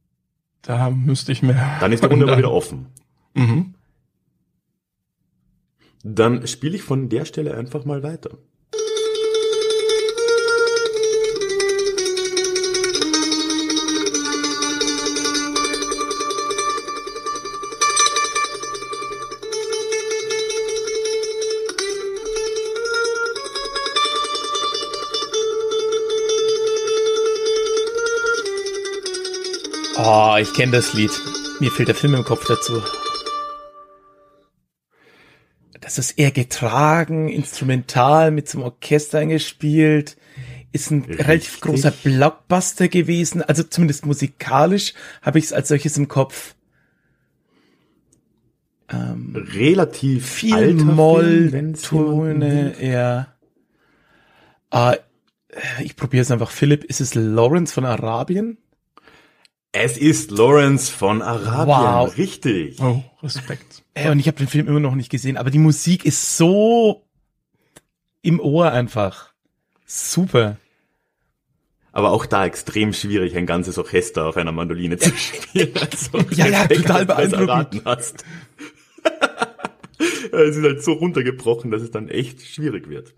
[0.63, 1.77] da müsste ich mehr.
[1.79, 2.87] Dann ist die Runde aber wieder offen.
[3.35, 3.75] Mhm.
[6.03, 8.39] Dann spiele ich von der Stelle einfach mal weiter.
[30.03, 31.11] Oh, ich kenne das Lied.
[31.61, 32.83] Mir fehlt der Film im Kopf dazu.
[35.79, 40.17] Das ist eher getragen, instrumental, mit zum Orchester eingespielt.
[40.73, 41.27] Ist ein Richtig.
[41.27, 43.43] relativ großer Blockbuster gewesen.
[43.43, 46.55] Also zumindest musikalisch habe ich es als solches im Kopf.
[48.89, 53.35] Relativ Viel Molltöne, ja.
[54.71, 54.97] Ah,
[55.83, 56.51] ich probiere es einfach.
[56.51, 58.57] Philipp, ist es Lawrence von Arabien?
[59.73, 61.67] Es ist Lawrence von Arabien.
[61.69, 62.17] Wow.
[62.19, 62.81] Richtig.
[62.81, 63.85] Oh, Respekt.
[63.95, 67.07] Äh, und ich habe den Film immer noch nicht gesehen, aber die Musik ist so
[68.23, 69.33] im Ohr einfach.
[69.87, 70.57] Super.
[71.93, 75.73] Aber auch da extrem schwierig, ein ganzes Orchester auf einer Mandoline zu spielen.
[75.75, 77.83] Also, Ja, ja, Respekt, total beeindruckend.
[77.85, 78.25] hast.
[80.33, 83.15] es ist halt so runtergebrochen, dass es dann echt schwierig wird.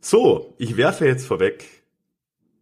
[0.00, 1.64] So, ich werfe jetzt vorweg.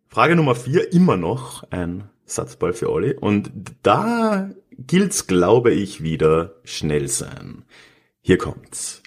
[0.08, 3.14] Frage Nummer vier, immer noch ein Satzball für Olli.
[3.14, 3.50] Und
[3.82, 7.64] da gilt's, glaube ich, wieder schnell sein.
[8.20, 9.02] Hier kommt's.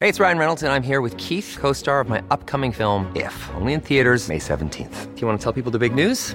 [0.00, 3.06] Hey, it's Ryan Reynolds, and I'm here with Keith, co star of my upcoming film,
[3.14, 5.14] If, only in theaters, May 17th.
[5.14, 6.34] Do you want to tell people the big news?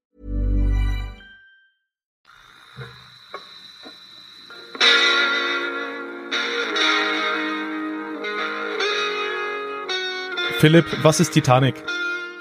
[10.61, 11.73] Philipp, was ist Titanic?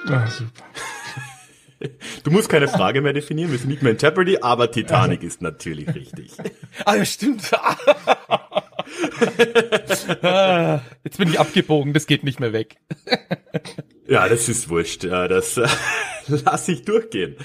[0.07, 0.63] Ah, super.
[2.23, 5.41] Du musst keine Frage mehr definieren, wir sind nicht mehr in Jeopardy, aber Titanic ist
[5.41, 6.33] natürlich richtig.
[6.85, 7.51] Ah, ja, stimmt.
[10.23, 12.77] Ah, Jetzt bin ich abgebogen, das geht nicht mehr weg.
[14.07, 15.05] Ja, das ist wurscht.
[15.05, 15.67] Ja, das äh,
[16.27, 17.37] lass ich durchgehen.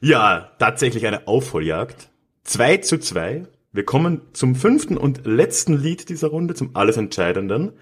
[0.00, 2.08] Ja, tatsächlich eine Aufholjagd.
[2.42, 3.46] 2 zu 2.
[3.70, 7.74] Wir kommen zum fünften und letzten Lied dieser Runde, zum alles Entscheidenden.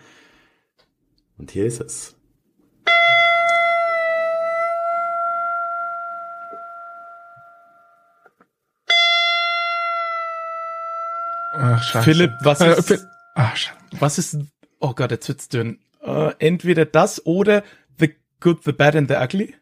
[1.38, 2.14] Und hier ist es.
[11.64, 12.04] Ach, scheiße.
[12.04, 13.76] Philipp, was Äh, ist, Ach, scheiße.
[14.00, 14.36] was ist,
[14.80, 15.78] oh Gott, jetzt wird's dünn.
[16.02, 17.62] Äh, entweder das oder
[18.00, 19.54] The Good, The Bad and The Ugly?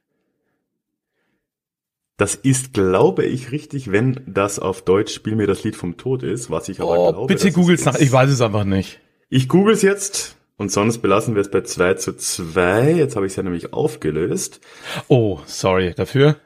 [2.17, 6.23] Das ist, glaube ich, richtig, wenn das auf Deutsch Spiel mir das Lied vom Tod
[6.23, 7.27] ist, was ich aber Oh, glaube.
[7.35, 9.01] bitte googles nach, ich weiß es einfach nicht.
[9.31, 12.93] Ich google es jetzt und sonst belassen wir es bei 2 zu 2.
[12.93, 14.61] Jetzt habe ich es ja nämlich aufgelöst.
[15.09, 16.37] Oh, sorry dafür.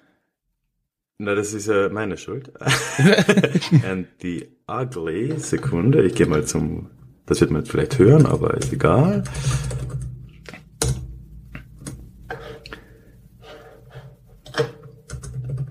[1.18, 2.52] Na, das ist ja meine Schuld.
[3.88, 6.90] And the ugly, Sekunde, ich gehe mal zum,
[7.26, 9.22] das wird man jetzt vielleicht hören, aber ist egal.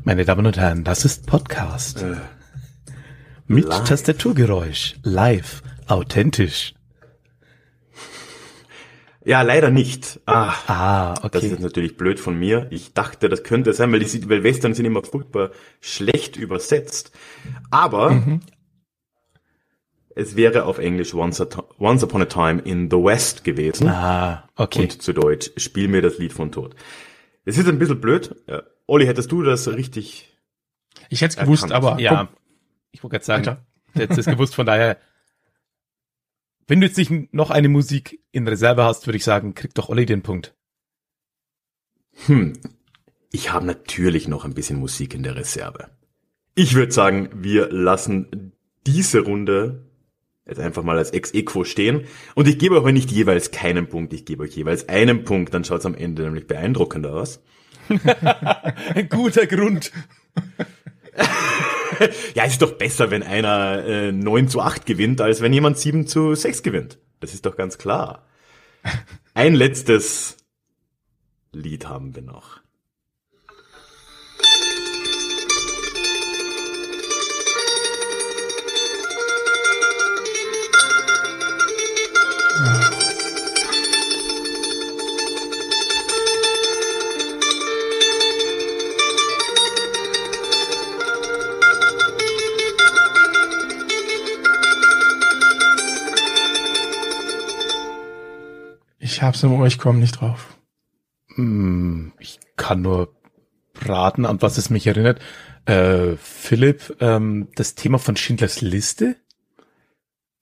[0.06, 2.06] Meine Damen und Herren, das ist Podcast.
[3.48, 3.84] Mit live.
[3.84, 4.96] Tastaturgeräusch.
[5.04, 5.62] Live.
[5.88, 6.74] Authentisch.
[9.26, 10.20] Ja, leider nicht.
[10.26, 11.48] Ah, Ah, das ist okay.
[11.48, 12.68] jetzt natürlich blöd von mir.
[12.72, 17.12] Ich dachte, das könnte sein, weil, die, weil Western sind immer furchtbar schlecht übersetzt.
[17.72, 18.40] Aber
[20.16, 21.48] es wäre auf Englisch Once, a,
[21.80, 23.88] Once Upon a Time in the West gewesen.
[23.88, 24.84] Ah, okay.
[24.84, 26.76] Und zu Deutsch, spiel mir das Lied von Tod.
[27.46, 28.36] Es ist ein bisschen blöd.
[28.48, 28.64] Ja.
[28.88, 30.30] Olli, hättest du das richtig?
[31.10, 32.30] Ich hätte es gewusst, aber ja,
[32.92, 33.66] ich wollte gerade sagen, Weiter.
[33.96, 34.98] jetzt ist gewusst, von daher,
[36.68, 39.90] wenn du jetzt nicht noch eine Musik in Reserve hast, würde ich sagen, kriegt doch
[39.90, 40.56] Olli den Punkt.
[42.26, 42.54] Hm.
[43.32, 45.90] Ich habe natürlich noch ein bisschen Musik in der Reserve.
[46.56, 48.54] Ich würde sagen, wir lassen
[48.86, 49.90] diese Runde
[50.46, 52.06] jetzt einfach mal als Ex-Equo stehen.
[52.36, 55.64] Und ich gebe euch nicht jeweils keinen Punkt, ich gebe euch jeweils einen Punkt, dann
[55.64, 57.42] schaut es am Ende nämlich beeindruckender aus.
[57.90, 59.92] Ein guter Grund.
[62.36, 65.78] Ja, es ist doch besser, wenn einer äh, 9 zu 8 gewinnt, als wenn jemand
[65.78, 66.98] 7 zu 6 gewinnt.
[67.20, 68.26] Das ist doch ganz klar.
[69.34, 70.38] Ein letztes
[71.52, 72.63] Lied haben wir noch.
[99.24, 100.58] Hab's im Ohr, ich komme nicht drauf.
[101.36, 103.16] Hm, ich kann nur
[103.82, 105.20] raten, an was es mich erinnert.
[105.66, 109.16] Äh, Philipp, ähm, das Thema von Schindlers Liste?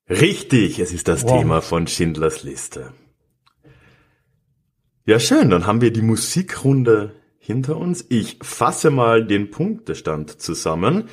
[0.09, 1.39] Richtig, es ist das Wow.
[1.39, 2.93] Thema von Schindlers Liste.
[5.05, 8.05] Ja, schön, dann haben wir die Musikrunde hinter uns.
[8.09, 11.09] Ich fasse mal den Punktestand zusammen.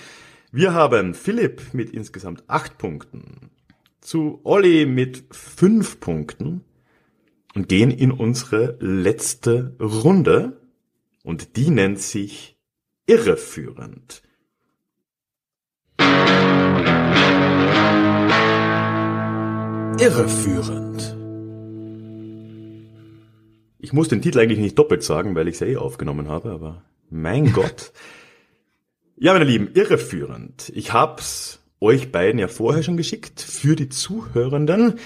[0.50, 3.50] Wir haben Philipp mit insgesamt acht Punkten,
[4.00, 6.64] zu Olli mit fünf Punkten
[7.58, 10.60] und gehen in unsere letzte Runde
[11.24, 12.56] und die nennt sich
[13.06, 14.22] irreführend.
[19.98, 21.16] Irreführend.
[23.80, 26.52] Ich muss den Titel eigentlich nicht doppelt sagen, weil ich es ja eh aufgenommen habe,
[26.52, 27.92] aber mein Gott.
[29.16, 30.70] Ja, meine Lieben, irreführend.
[30.76, 35.00] Ich hab's euch beiden ja vorher schon geschickt für die Zuhörenden.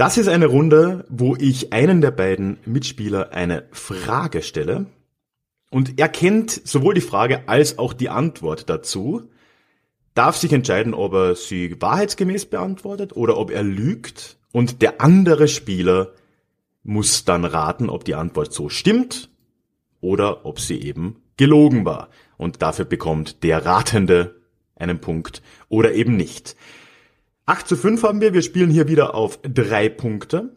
[0.00, 4.86] Das ist eine Runde, wo ich einen der beiden Mitspieler eine Frage stelle
[5.70, 9.28] und er kennt sowohl die Frage als auch die Antwort dazu,
[10.14, 15.48] darf sich entscheiden, ob er sie wahrheitsgemäß beantwortet oder ob er lügt und der andere
[15.48, 16.14] Spieler
[16.82, 19.28] muss dann raten, ob die Antwort so stimmt
[20.00, 22.08] oder ob sie eben gelogen war.
[22.38, 24.40] Und dafür bekommt der Ratende
[24.76, 26.56] einen Punkt oder eben nicht.
[27.50, 28.32] 8 zu 5 haben wir.
[28.32, 30.54] Wir spielen hier wieder auf drei Punkte.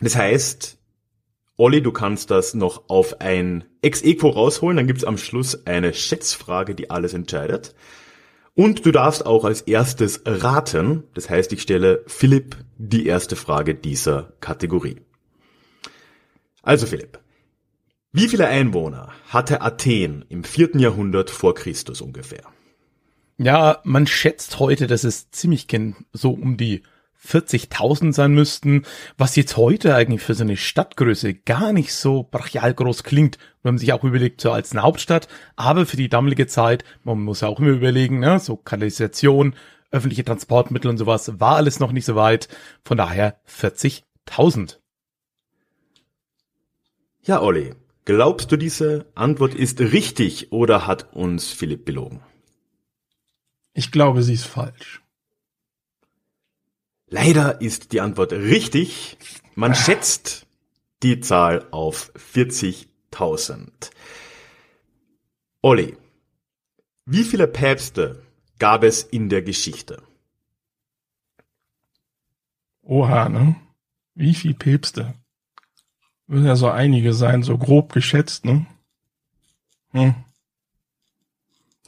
[0.00, 0.78] Das heißt,
[1.58, 4.78] Olli, du kannst das noch auf ein Ex-Equo rausholen.
[4.78, 7.74] Dann gibt's am Schluss eine Schätzfrage, die alles entscheidet.
[8.54, 11.04] Und du darfst auch als erstes raten.
[11.12, 15.02] Das heißt, ich stelle Philipp die erste Frage dieser Kategorie.
[16.62, 17.18] Also Philipp,
[18.12, 22.44] wie viele Einwohner hatte Athen im vierten Jahrhundert vor Christus ungefähr?
[23.40, 25.68] Ja, man schätzt heute, dass es ziemlich
[26.12, 26.82] so um die
[27.24, 28.82] 40.000 sein müssten,
[29.16, 33.74] was jetzt heute eigentlich für so eine Stadtgröße gar nicht so brachial groß klingt, wenn
[33.74, 37.40] man sich auch überlegt, so als eine Hauptstadt, aber für die damalige Zeit, man muss
[37.42, 39.54] ja auch immer überlegen, ne, so Kanalisation,
[39.92, 42.48] öffentliche Transportmittel und sowas, war alles noch nicht so weit,
[42.84, 44.78] von daher 40.000.
[47.22, 47.74] Ja, Olli,
[48.04, 52.20] glaubst du, diese Antwort ist richtig oder hat uns Philipp belogen?
[53.78, 55.02] Ich glaube, sie ist falsch.
[57.06, 59.16] Leider ist die Antwort richtig.
[59.54, 60.48] Man schätzt
[61.04, 63.92] die Zahl auf 40.000.
[65.62, 65.96] Olli,
[67.04, 68.26] wie viele Päpste
[68.58, 70.02] gab es in der Geschichte?
[72.82, 73.54] Oha, ne?
[74.16, 75.14] Wie viel Päpste?
[76.26, 78.66] Müssen ja so einige sein, so grob geschätzt, ne?
[79.92, 80.16] Hm.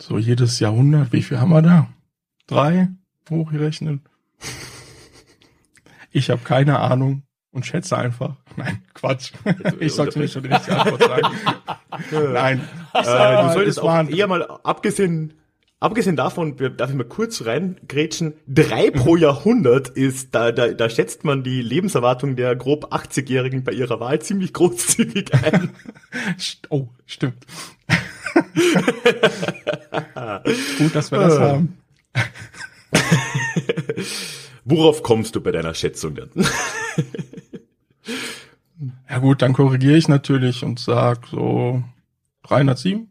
[0.01, 1.89] So jedes Jahrhundert, wie viel haben wir da?
[2.47, 2.89] Drei?
[3.29, 4.01] Hochgerechnet?
[6.11, 8.37] Ich habe keine Ahnung und schätze einfach.
[8.57, 9.33] Nein, Quatsch.
[9.79, 11.29] Ich sollte nicht schon die richtige Antwort sagen.
[12.33, 12.61] Nein.
[12.95, 15.35] Äh, du solltest es auch eher mal, abgesehen,
[15.81, 21.25] abgesehen davon, darf ich mal kurz reingrätschen, drei pro Jahrhundert ist, da, da, da schätzt
[21.25, 25.71] man die Lebenserwartung der grob 80-Jährigen bei ihrer Wahl ziemlich großzügig ein.
[26.71, 27.47] Oh, stimmt.
[30.79, 31.77] Gut, dass wir das haben.
[34.65, 36.31] Worauf kommst du bei deiner Schätzung denn?
[39.09, 41.83] Ja gut, dann korrigiere ich natürlich und sag so
[42.45, 43.11] 307.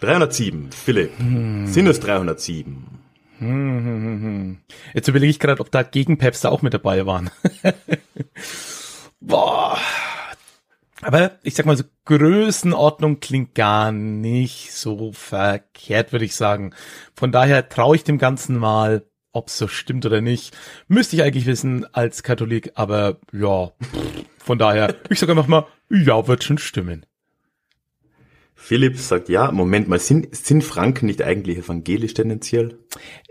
[0.00, 1.12] 307, Philipp.
[1.18, 2.86] Sind es 307?
[4.94, 7.30] Jetzt überlege ich gerade, ob da Gegenpäpste auch mit dabei waren.
[9.20, 9.78] Boah.
[11.02, 16.74] Aber ich sag mal so, Größenordnung klingt gar nicht so verkehrt, würde ich sagen.
[17.14, 20.56] Von daher traue ich dem Ganzen mal, ob es so stimmt oder nicht.
[20.88, 23.72] Müsste ich eigentlich wissen als Katholik, aber ja,
[24.38, 27.06] von daher, ich sage einfach mal, ja, wird schon stimmen.
[28.60, 32.76] Philipp sagt ja, Moment mal, sind, sind Franken nicht eigentlich evangelisch tendenziell?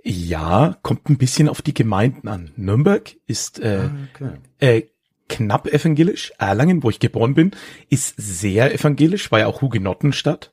[0.02, 2.52] Ja, kommt ein bisschen auf die Gemeinden an.
[2.56, 4.38] Nürnberg ist äh, Okay.
[4.60, 4.84] äh,
[5.30, 6.32] knapp evangelisch.
[6.38, 7.52] Erlangen, wo ich geboren bin,
[7.90, 10.52] ist sehr evangelisch, war ja auch Hugenottenstadt.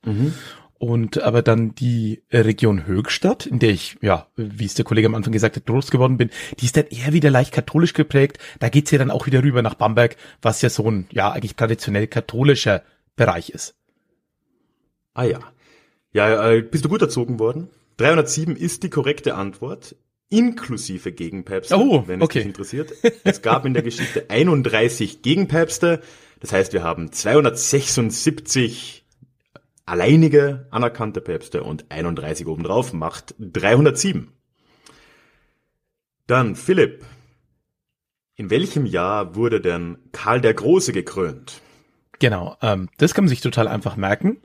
[0.79, 5.07] Und aber dann die äh, Region Höchstadt, in der ich, ja, wie es der Kollege
[5.07, 8.39] am Anfang gesagt hat, groß geworden bin, die ist dann eher wieder leicht katholisch geprägt.
[8.59, 11.57] Da geht's ja dann auch wieder rüber nach Bamberg, was ja so ein, ja, eigentlich
[11.57, 12.83] traditionell katholischer
[13.17, 13.77] Bereich ist.
[15.15, 15.39] Ah ja.
[16.13, 17.69] Ja, äh, bist du gut erzogen worden?
[17.97, 19.97] 307 ist die korrekte Antwort,
[20.31, 22.39] inklusive Gegenpäpste, Oh, wenn es okay.
[22.41, 22.93] dich interessiert.
[23.25, 26.01] Es gab in der Geschichte 31 Gegenpäpste,
[26.41, 29.05] das heißt, wir haben 276
[29.87, 34.29] alleinige anerkannte Päpste und 31 obendrauf macht 307.
[36.27, 37.05] Dann Philipp.
[38.37, 41.61] In welchem Jahr wurde denn Karl der Große gekrönt?
[42.19, 44.39] Genau, ähm, das kann man sich total einfach merken.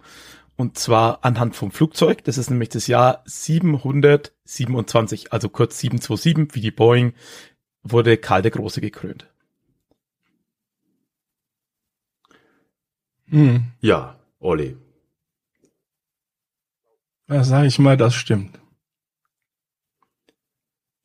[0.60, 2.22] Und zwar anhand vom Flugzeug.
[2.26, 7.14] Das ist nämlich das Jahr 727, also kurz 727, wie die Boeing,
[7.82, 9.30] wurde Karl der Große gekrönt.
[13.28, 13.72] Hm.
[13.80, 14.76] Ja, Olli.
[17.28, 18.60] Da sage ich mal, das stimmt.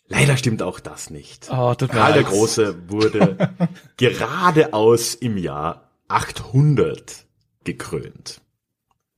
[0.08, 1.48] Leider stimmt auch das nicht.
[1.52, 2.24] Oh, tut mir Karl der.
[2.24, 3.54] Große wurde
[3.98, 7.24] geradeaus im Jahr 800
[7.62, 8.40] gekrönt.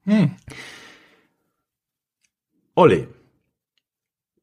[0.06, 0.36] Hm.
[2.76, 3.08] Olli,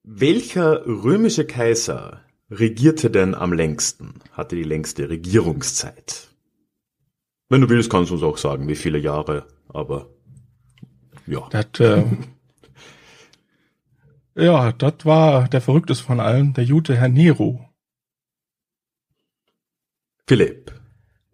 [0.03, 2.21] welcher römische Kaiser
[2.51, 6.27] regierte denn am längsten, hatte die längste Regierungszeit?
[7.47, 10.09] Wenn du willst, kannst du uns auch sagen, wie viele Jahre, aber
[11.25, 11.47] ja.
[11.49, 12.03] Das, äh,
[14.35, 17.69] ja, das war der verrückteste von allen, der Jute Herr Nero.
[20.27, 20.73] Philipp,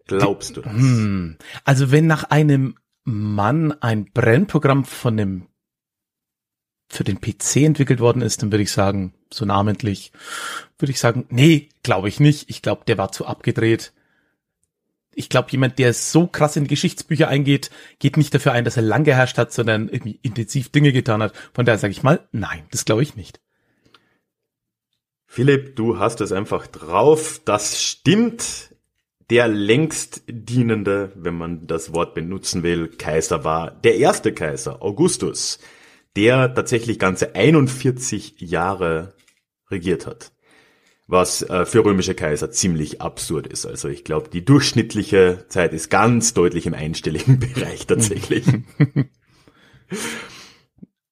[0.06, 0.72] glaubst du das?
[0.72, 1.36] Hm.
[1.64, 5.46] Also wenn nach einem Mann ein Brennprogramm von dem
[6.90, 10.10] für den PC entwickelt worden ist, dann würde ich sagen, so namentlich,
[10.78, 12.50] würde ich sagen, nee, glaube ich nicht.
[12.50, 13.92] Ich glaube, der war zu abgedreht.
[15.14, 18.82] Ich glaube, jemand, der so krass in Geschichtsbücher eingeht, geht nicht dafür ein, dass er
[18.82, 21.32] lang geherrscht hat, sondern irgendwie intensiv Dinge getan hat.
[21.54, 23.40] Von daher sage ich mal, nein, das glaube ich nicht.
[25.26, 27.40] Philipp, du hast es einfach drauf.
[27.44, 28.74] Das stimmt.
[29.30, 35.60] Der längst dienende, wenn man das Wort benutzen will, Kaiser war der erste Kaiser, Augustus,
[36.16, 39.14] der tatsächlich ganze 41 Jahre
[39.70, 40.32] regiert hat.
[41.06, 43.66] Was äh, für römische Kaiser ziemlich absurd ist.
[43.66, 48.44] Also ich glaube, die durchschnittliche Zeit ist ganz deutlich im einstelligen Bereich tatsächlich.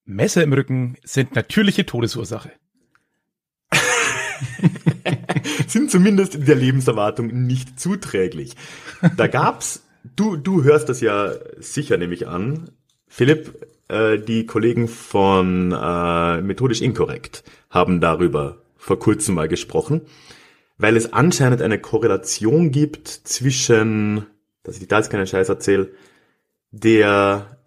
[0.04, 2.50] Messer im Rücken sind natürliche Todesursache.
[5.72, 8.56] sind zumindest der Lebenserwartung nicht zuträglich.
[9.16, 9.84] Da gab's,
[10.16, 12.70] du, du hörst das ja sicher, nehme ich an,
[13.06, 20.02] Philipp, äh, die Kollegen von äh, Methodisch Inkorrekt haben darüber vor kurzem mal gesprochen,
[20.76, 24.26] weil es anscheinend eine Korrelation gibt zwischen,
[24.62, 25.90] dass ich da jetzt keinen Scheiß erzähle,
[26.70, 27.58] der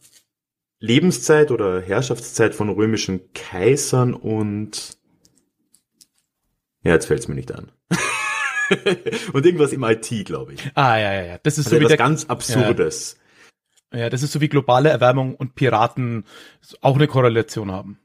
[0.80, 4.98] Lebenszeit oder Herrschaftszeit von römischen Kaisern und
[6.84, 7.72] ja, jetzt fällt's mir nicht an.
[9.34, 10.72] und irgendwas im IT, glaube ich.
[10.76, 11.38] Ah, ja, ja, ja.
[11.44, 13.18] Das ist Also so wie etwas der, ganz Absurdes.
[13.94, 16.26] ja, das ist so wie globale Erwärmung und Piraten
[16.82, 18.00] auch eine Korrelation haben.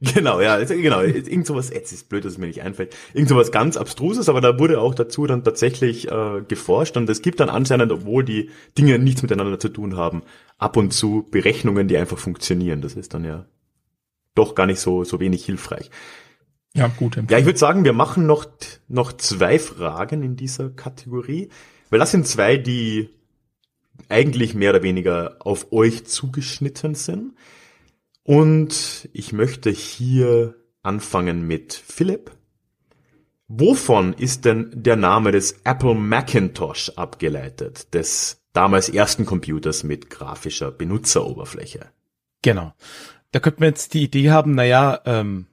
[0.00, 1.00] Genau, ja, genau.
[1.00, 2.94] Irgend sowas, jetzt ist blöd, dass es mir nicht einfällt.
[3.14, 7.22] Irgend sowas ganz Abstruses, aber da wurde auch dazu dann tatsächlich äh, geforscht und es
[7.22, 10.22] gibt dann anscheinend, obwohl die Dinge nichts miteinander zu tun haben,
[10.58, 12.82] ab und zu Berechnungen, die einfach funktionieren.
[12.82, 13.46] Das ist dann ja
[14.34, 15.90] doch gar nicht so, so wenig hilfreich.
[16.76, 17.16] Ja, gut.
[17.30, 18.46] Ja, ich würde sagen, wir machen noch,
[18.88, 21.48] noch zwei Fragen in dieser Kategorie,
[21.90, 23.10] weil das sind zwei, die
[24.08, 27.34] eigentlich mehr oder weniger auf euch zugeschnitten sind.
[28.24, 32.32] Und ich möchte hier anfangen mit Philipp.
[33.46, 40.70] Wovon ist denn der Name des Apple Macintosh abgeleitet, des damals ersten Computers mit grafischer
[40.70, 41.90] Benutzeroberfläche?
[42.42, 42.72] Genau.
[43.30, 45.46] Da könnte man jetzt die Idee haben, naja, ähm,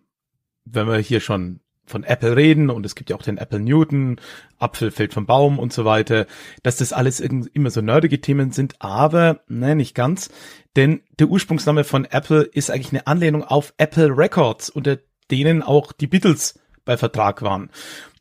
[0.71, 4.19] wenn wir hier schon von Apple reden und es gibt ja auch den Apple Newton,
[4.57, 6.25] Apfel fällt vom Baum und so weiter,
[6.63, 10.29] dass das alles immer so nerdige Themen sind, aber nein, nicht ganz,
[10.75, 14.99] denn der Ursprungsname von Apple ist eigentlich eine Anlehnung auf Apple Records, unter
[15.29, 17.69] denen auch die Beatles bei Vertrag waren.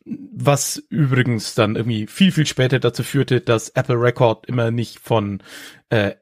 [0.05, 5.43] Was übrigens dann irgendwie viel, viel später dazu führte, dass Apple Record immer nicht von
[5.89, 6.15] äh,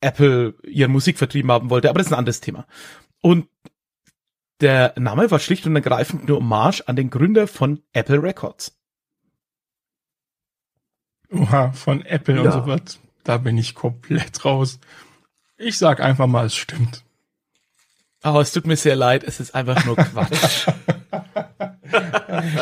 [0.00, 2.66] Apple ihre Musik vertrieben haben wollte, aber das ist ein anderes Thema.
[3.20, 3.46] Und
[4.62, 8.76] der Name war schlicht und ergreifend eine Hommage an den Gründer von Apple Records.
[11.30, 12.52] Oha, von Apple und Ja.
[12.52, 12.98] so was.
[13.24, 14.78] Da bin ich komplett raus.
[15.56, 17.04] Ich sag einfach mal, es stimmt.
[18.24, 20.68] Oh, es tut mir sehr leid, es ist einfach nur Quatsch.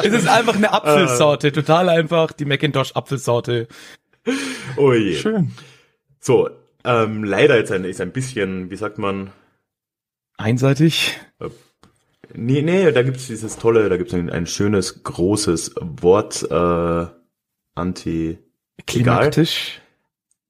[0.02, 3.68] es ist einfach eine Apfelsorte, total einfach, die Macintosh Apfelsorte.
[4.76, 5.16] Oh je.
[5.16, 5.52] Schön.
[6.18, 6.50] So,
[6.84, 9.32] ähm, leider jetzt ein, ist ein bisschen, wie sagt man,
[10.36, 11.18] Einseitig.
[12.34, 17.06] Nee, nee, da gibt's dieses tolle, da gibt's ein, ein schönes, großes Wort, äh,
[17.74, 18.38] anti,
[18.86, 19.80] Klimaktisch.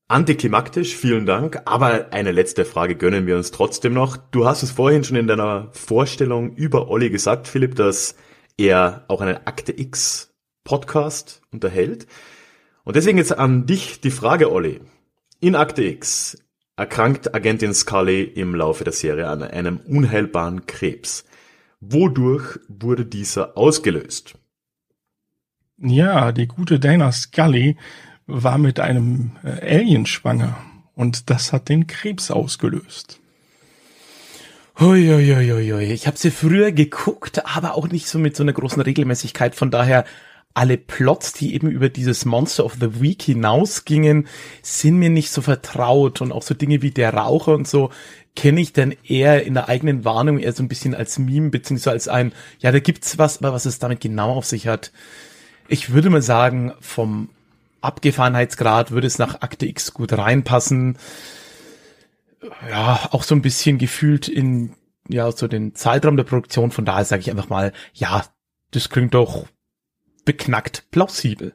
[0.08, 4.16] antiklimaktisch, vielen Dank, aber eine letzte Frage gönnen wir uns trotzdem noch.
[4.16, 8.14] Du hast es vorhin schon in deiner Vorstellung über Olli gesagt, Philipp, dass
[8.56, 12.06] er auch einen Akte X Podcast unterhält.
[12.84, 14.80] Und deswegen jetzt an dich die Frage, Olli.
[15.40, 16.38] In Akte X
[16.76, 21.24] erkrankt Agentin Scully im Laufe der Serie an einem unheilbaren Krebs.
[21.80, 24.34] Wodurch wurde dieser ausgelöst?
[25.78, 27.76] Ja, die gute Dana Scully
[28.26, 30.58] war mit einem äh, Alien schwanger
[30.94, 33.18] und das hat den Krebs ausgelöst.
[34.78, 35.92] Huiuiuiui.
[35.92, 39.54] Ich habe sie früher geguckt, aber auch nicht so mit so einer großen Regelmäßigkeit.
[39.54, 40.04] Von daher
[40.52, 44.26] alle Plots, die eben über dieses Monster of the Week hinausgingen,
[44.62, 47.90] sind mir nicht so vertraut und auch so Dinge wie der Raucher und so
[48.36, 51.92] kenne ich dann eher in der eigenen Warnung eher so ein bisschen als Meme beziehungsweise
[51.92, 54.92] als ein, ja, da gibt's was, aber was es damit genau auf sich hat.
[55.68, 57.30] Ich würde mal sagen, vom
[57.80, 60.96] Abgefahrenheitsgrad würde es nach Akte X gut reinpassen
[62.68, 64.74] ja, auch so ein bisschen gefühlt in,
[65.08, 66.70] ja, so den Zeitraum der Produktion.
[66.70, 68.24] Von daher sage ich einfach mal, ja,
[68.70, 69.46] das klingt doch
[70.24, 71.54] beknackt plausibel.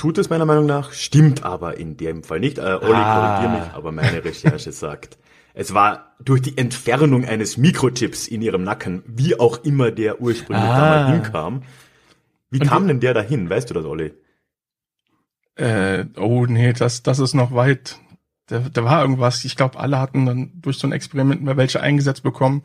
[0.00, 2.56] Tut es meiner Meinung nach, stimmt aber in dem Fall nicht.
[2.56, 3.36] Äh, Olli, Ah.
[3.42, 5.18] korrigier mich, aber meine Recherche sagt,
[5.52, 10.64] es war durch die Entfernung eines Mikrochips in ihrem Nacken, wie auch immer der ursprünglich
[10.64, 10.78] Ah.
[10.78, 11.62] da mal hinkam.
[12.48, 13.50] Wie kam denn der dahin?
[13.50, 14.14] Weißt du das, Olli?
[15.56, 17.98] Äh, oh nee, das, das ist noch weit.
[18.46, 19.44] Da, da war irgendwas.
[19.44, 22.62] Ich glaube, alle hatten dann durch so ein Experiment mal welche eingesetzt bekommen,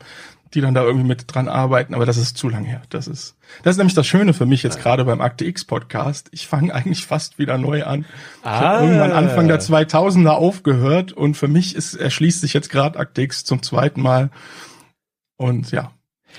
[0.56, 1.94] die dann da irgendwie mit dran arbeiten.
[1.94, 2.82] Aber das ist zu lang her.
[2.88, 6.28] Das ist, das ist nämlich das Schöne für mich jetzt gerade beim Akte X Podcast.
[6.32, 8.00] Ich fange eigentlich fast wieder neu an.
[8.40, 8.60] Ich Ah.
[8.60, 13.22] habe irgendwann Anfang der 2000er aufgehört und für mich ist erschließt sich jetzt gerade Akte
[13.22, 14.30] X zum zweiten Mal.
[15.36, 15.92] Und ja,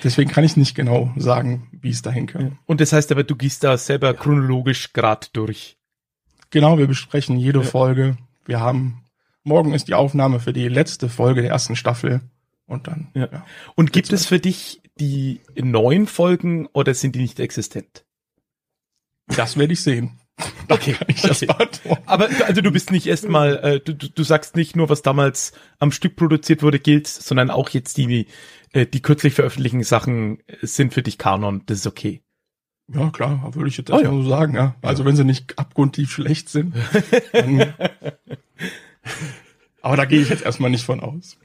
[0.04, 2.58] deswegen kann ich nicht genau sagen, wie es dahin kam.
[2.66, 5.76] Und das heißt aber, du gehst da selber chronologisch grad durch.
[6.50, 8.16] Genau, wir besprechen jede Folge.
[8.44, 9.04] Wir haben
[9.44, 12.20] morgen ist die Aufnahme für die letzte Folge der ersten Staffel
[12.68, 13.28] und dann Ja.
[13.32, 13.46] ja.
[13.74, 18.04] Und gibt es für dich die neuen Folgen oder sind die nicht existent?
[19.36, 20.20] das werde ich sehen.
[20.70, 21.96] Okay, Kann ich das okay.
[22.06, 25.52] Aber du- also du bist nicht erstmal, äh, du, du, sagst nicht nur, was damals
[25.78, 28.26] am Stück produziert wurde, gilt, sondern auch jetzt die,
[28.72, 31.62] äh, die kürzlich veröffentlichten Sachen sind für dich Kanon.
[31.66, 32.22] Das ist okay.
[32.92, 34.22] Ja, klar, würde ich jetzt Oh, erstmal ja.
[34.22, 34.74] so sagen, ja.
[34.82, 36.74] Also wenn sie nicht abgrundtief schlecht sind.
[37.32, 37.72] Dann,
[39.82, 41.38] aber da gehe ich jetzt erstmal nicht von aus.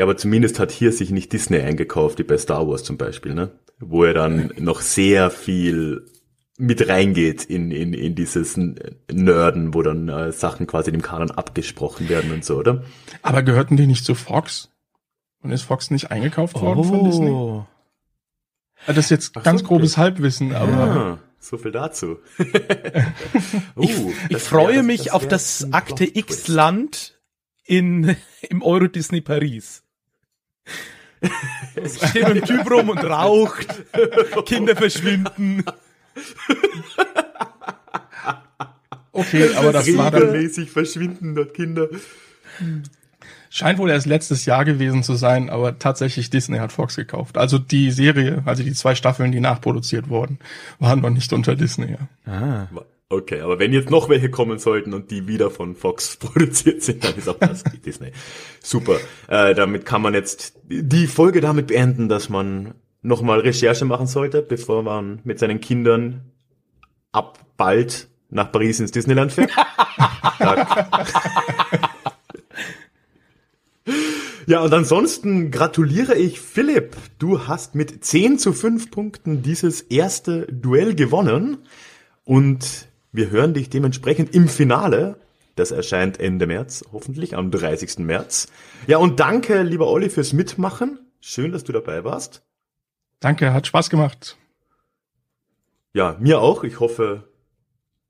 [0.00, 3.34] Ja, aber zumindest hat hier sich nicht Disney eingekauft, wie bei Star Wars zum Beispiel,
[3.34, 3.50] ne?
[3.80, 6.06] Wo er dann noch sehr viel
[6.56, 8.56] mit reingeht in, in, in dieses
[9.12, 12.82] Nerden, wo dann äh, Sachen quasi dem Kanon abgesprochen werden und so, oder?
[13.20, 14.70] Aber gehörten die nicht zu Fox?
[15.42, 17.28] Und ist Fox nicht eingekauft worden von Disney?
[17.28, 17.66] Oh.
[18.86, 22.16] Das ist jetzt Ach ganz so, grobes Halbwissen, aber Ah, so viel dazu.
[22.38, 23.96] Uh, Ich,
[24.30, 26.04] ich freue wär- mich das auf das Akte.
[26.06, 27.20] X-Land
[27.66, 28.16] in,
[28.48, 29.82] im Euro Disney Paris.
[31.74, 33.66] Es steht ein Typ rum und raucht.
[34.46, 35.64] Kinder verschwinden.
[39.12, 41.88] okay, aber das war dann, Regelmäßig verschwinden dort Kinder.
[43.50, 47.36] scheint wohl erst letztes Jahr gewesen zu sein, aber tatsächlich Disney hat Fox gekauft.
[47.36, 50.38] Also die Serie, also die zwei Staffeln, die nachproduziert wurden,
[50.78, 51.96] waren noch nicht unter Disney.
[52.26, 52.68] Ja.
[53.12, 57.02] Okay, aber wenn jetzt noch welche kommen sollten und die wieder von Fox produziert sind,
[57.02, 58.12] dann ist auch das Disney.
[58.62, 58.98] Super.
[59.26, 64.42] Äh, damit kann man jetzt die Folge damit beenden, dass man nochmal Recherche machen sollte,
[64.42, 66.30] bevor man mit seinen Kindern
[67.10, 69.50] ab bald nach Paris ins Disneyland fährt.
[74.46, 76.96] Ja, und ansonsten gratuliere ich Philipp.
[77.20, 81.58] Du hast mit 10 zu 5 Punkten dieses erste Duell gewonnen.
[82.24, 85.16] Und wir hören dich dementsprechend im Finale.
[85.56, 87.98] Das erscheint Ende März, hoffentlich am 30.
[87.98, 88.48] März.
[88.86, 90.98] Ja, und danke, lieber Olli, fürs Mitmachen.
[91.20, 92.42] Schön, dass du dabei warst.
[93.18, 94.38] Danke, hat Spaß gemacht.
[95.92, 96.64] Ja, mir auch.
[96.64, 97.28] Ich hoffe,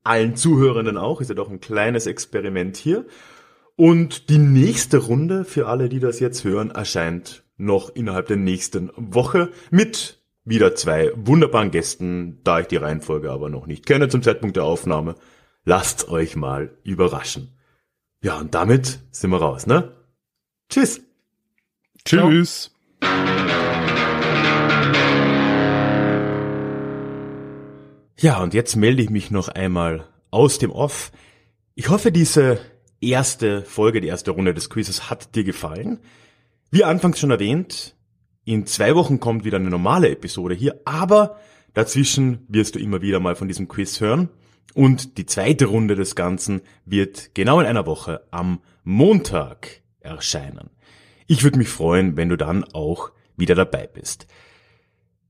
[0.03, 1.19] allen Zuhörenden auch.
[1.19, 3.05] Ist ja doch ein kleines Experiment hier.
[3.75, 8.91] Und die nächste Runde für alle, die das jetzt hören, erscheint noch innerhalb der nächsten
[8.95, 14.23] Woche mit wieder zwei wunderbaren Gästen, da ich die Reihenfolge aber noch nicht kenne zum
[14.23, 15.15] Zeitpunkt der Aufnahme.
[15.63, 17.57] Lasst euch mal überraschen.
[18.23, 19.95] Ja, und damit sind wir raus, ne?
[20.69, 21.01] Tschüss.
[22.05, 22.71] Tschüss.
[28.19, 31.11] Ja, und jetzt melde ich mich noch einmal aus dem Off.
[31.73, 32.59] Ich hoffe, diese
[33.01, 35.99] erste Folge, die erste Runde des Quizzes hat dir gefallen.
[36.69, 37.95] Wie anfangs schon erwähnt,
[38.45, 41.37] in zwei Wochen kommt wieder eine normale Episode hier, aber
[41.73, 44.29] dazwischen wirst du immer wieder mal von diesem Quiz hören.
[44.73, 50.69] Und die zweite Runde des Ganzen wird genau in einer Woche am Montag erscheinen.
[51.27, 54.27] Ich würde mich freuen, wenn du dann auch wieder dabei bist.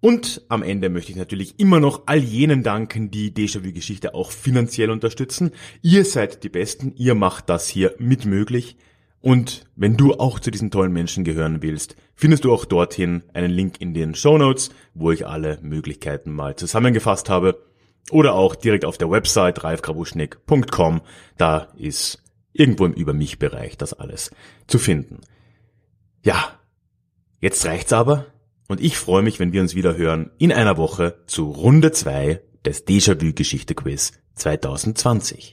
[0.00, 4.90] Und am Ende möchte ich natürlich immer noch all jenen danken, die Déjà-vu-Geschichte auch finanziell
[4.90, 5.52] unterstützen.
[5.80, 8.76] Ihr seid die Besten, ihr macht das hier mit möglich.
[9.22, 13.50] Und wenn du auch zu diesen tollen Menschen gehören willst, findest du auch dorthin einen
[13.50, 17.67] Link in den Show Notes, wo ich alle Möglichkeiten mal zusammengefasst habe.
[18.10, 21.02] Oder auch direkt auf der Website ralfgrabuschnick.com.
[21.36, 24.30] Da ist irgendwo im Über mich Bereich das alles
[24.66, 25.20] zu finden.
[26.22, 26.58] Ja,
[27.40, 28.26] jetzt reicht's aber.
[28.68, 32.42] Und ich freue mich, wenn wir uns wieder hören in einer Woche zu Runde 2
[32.64, 35.52] des Déjà-vu Geschichte Quiz 2020.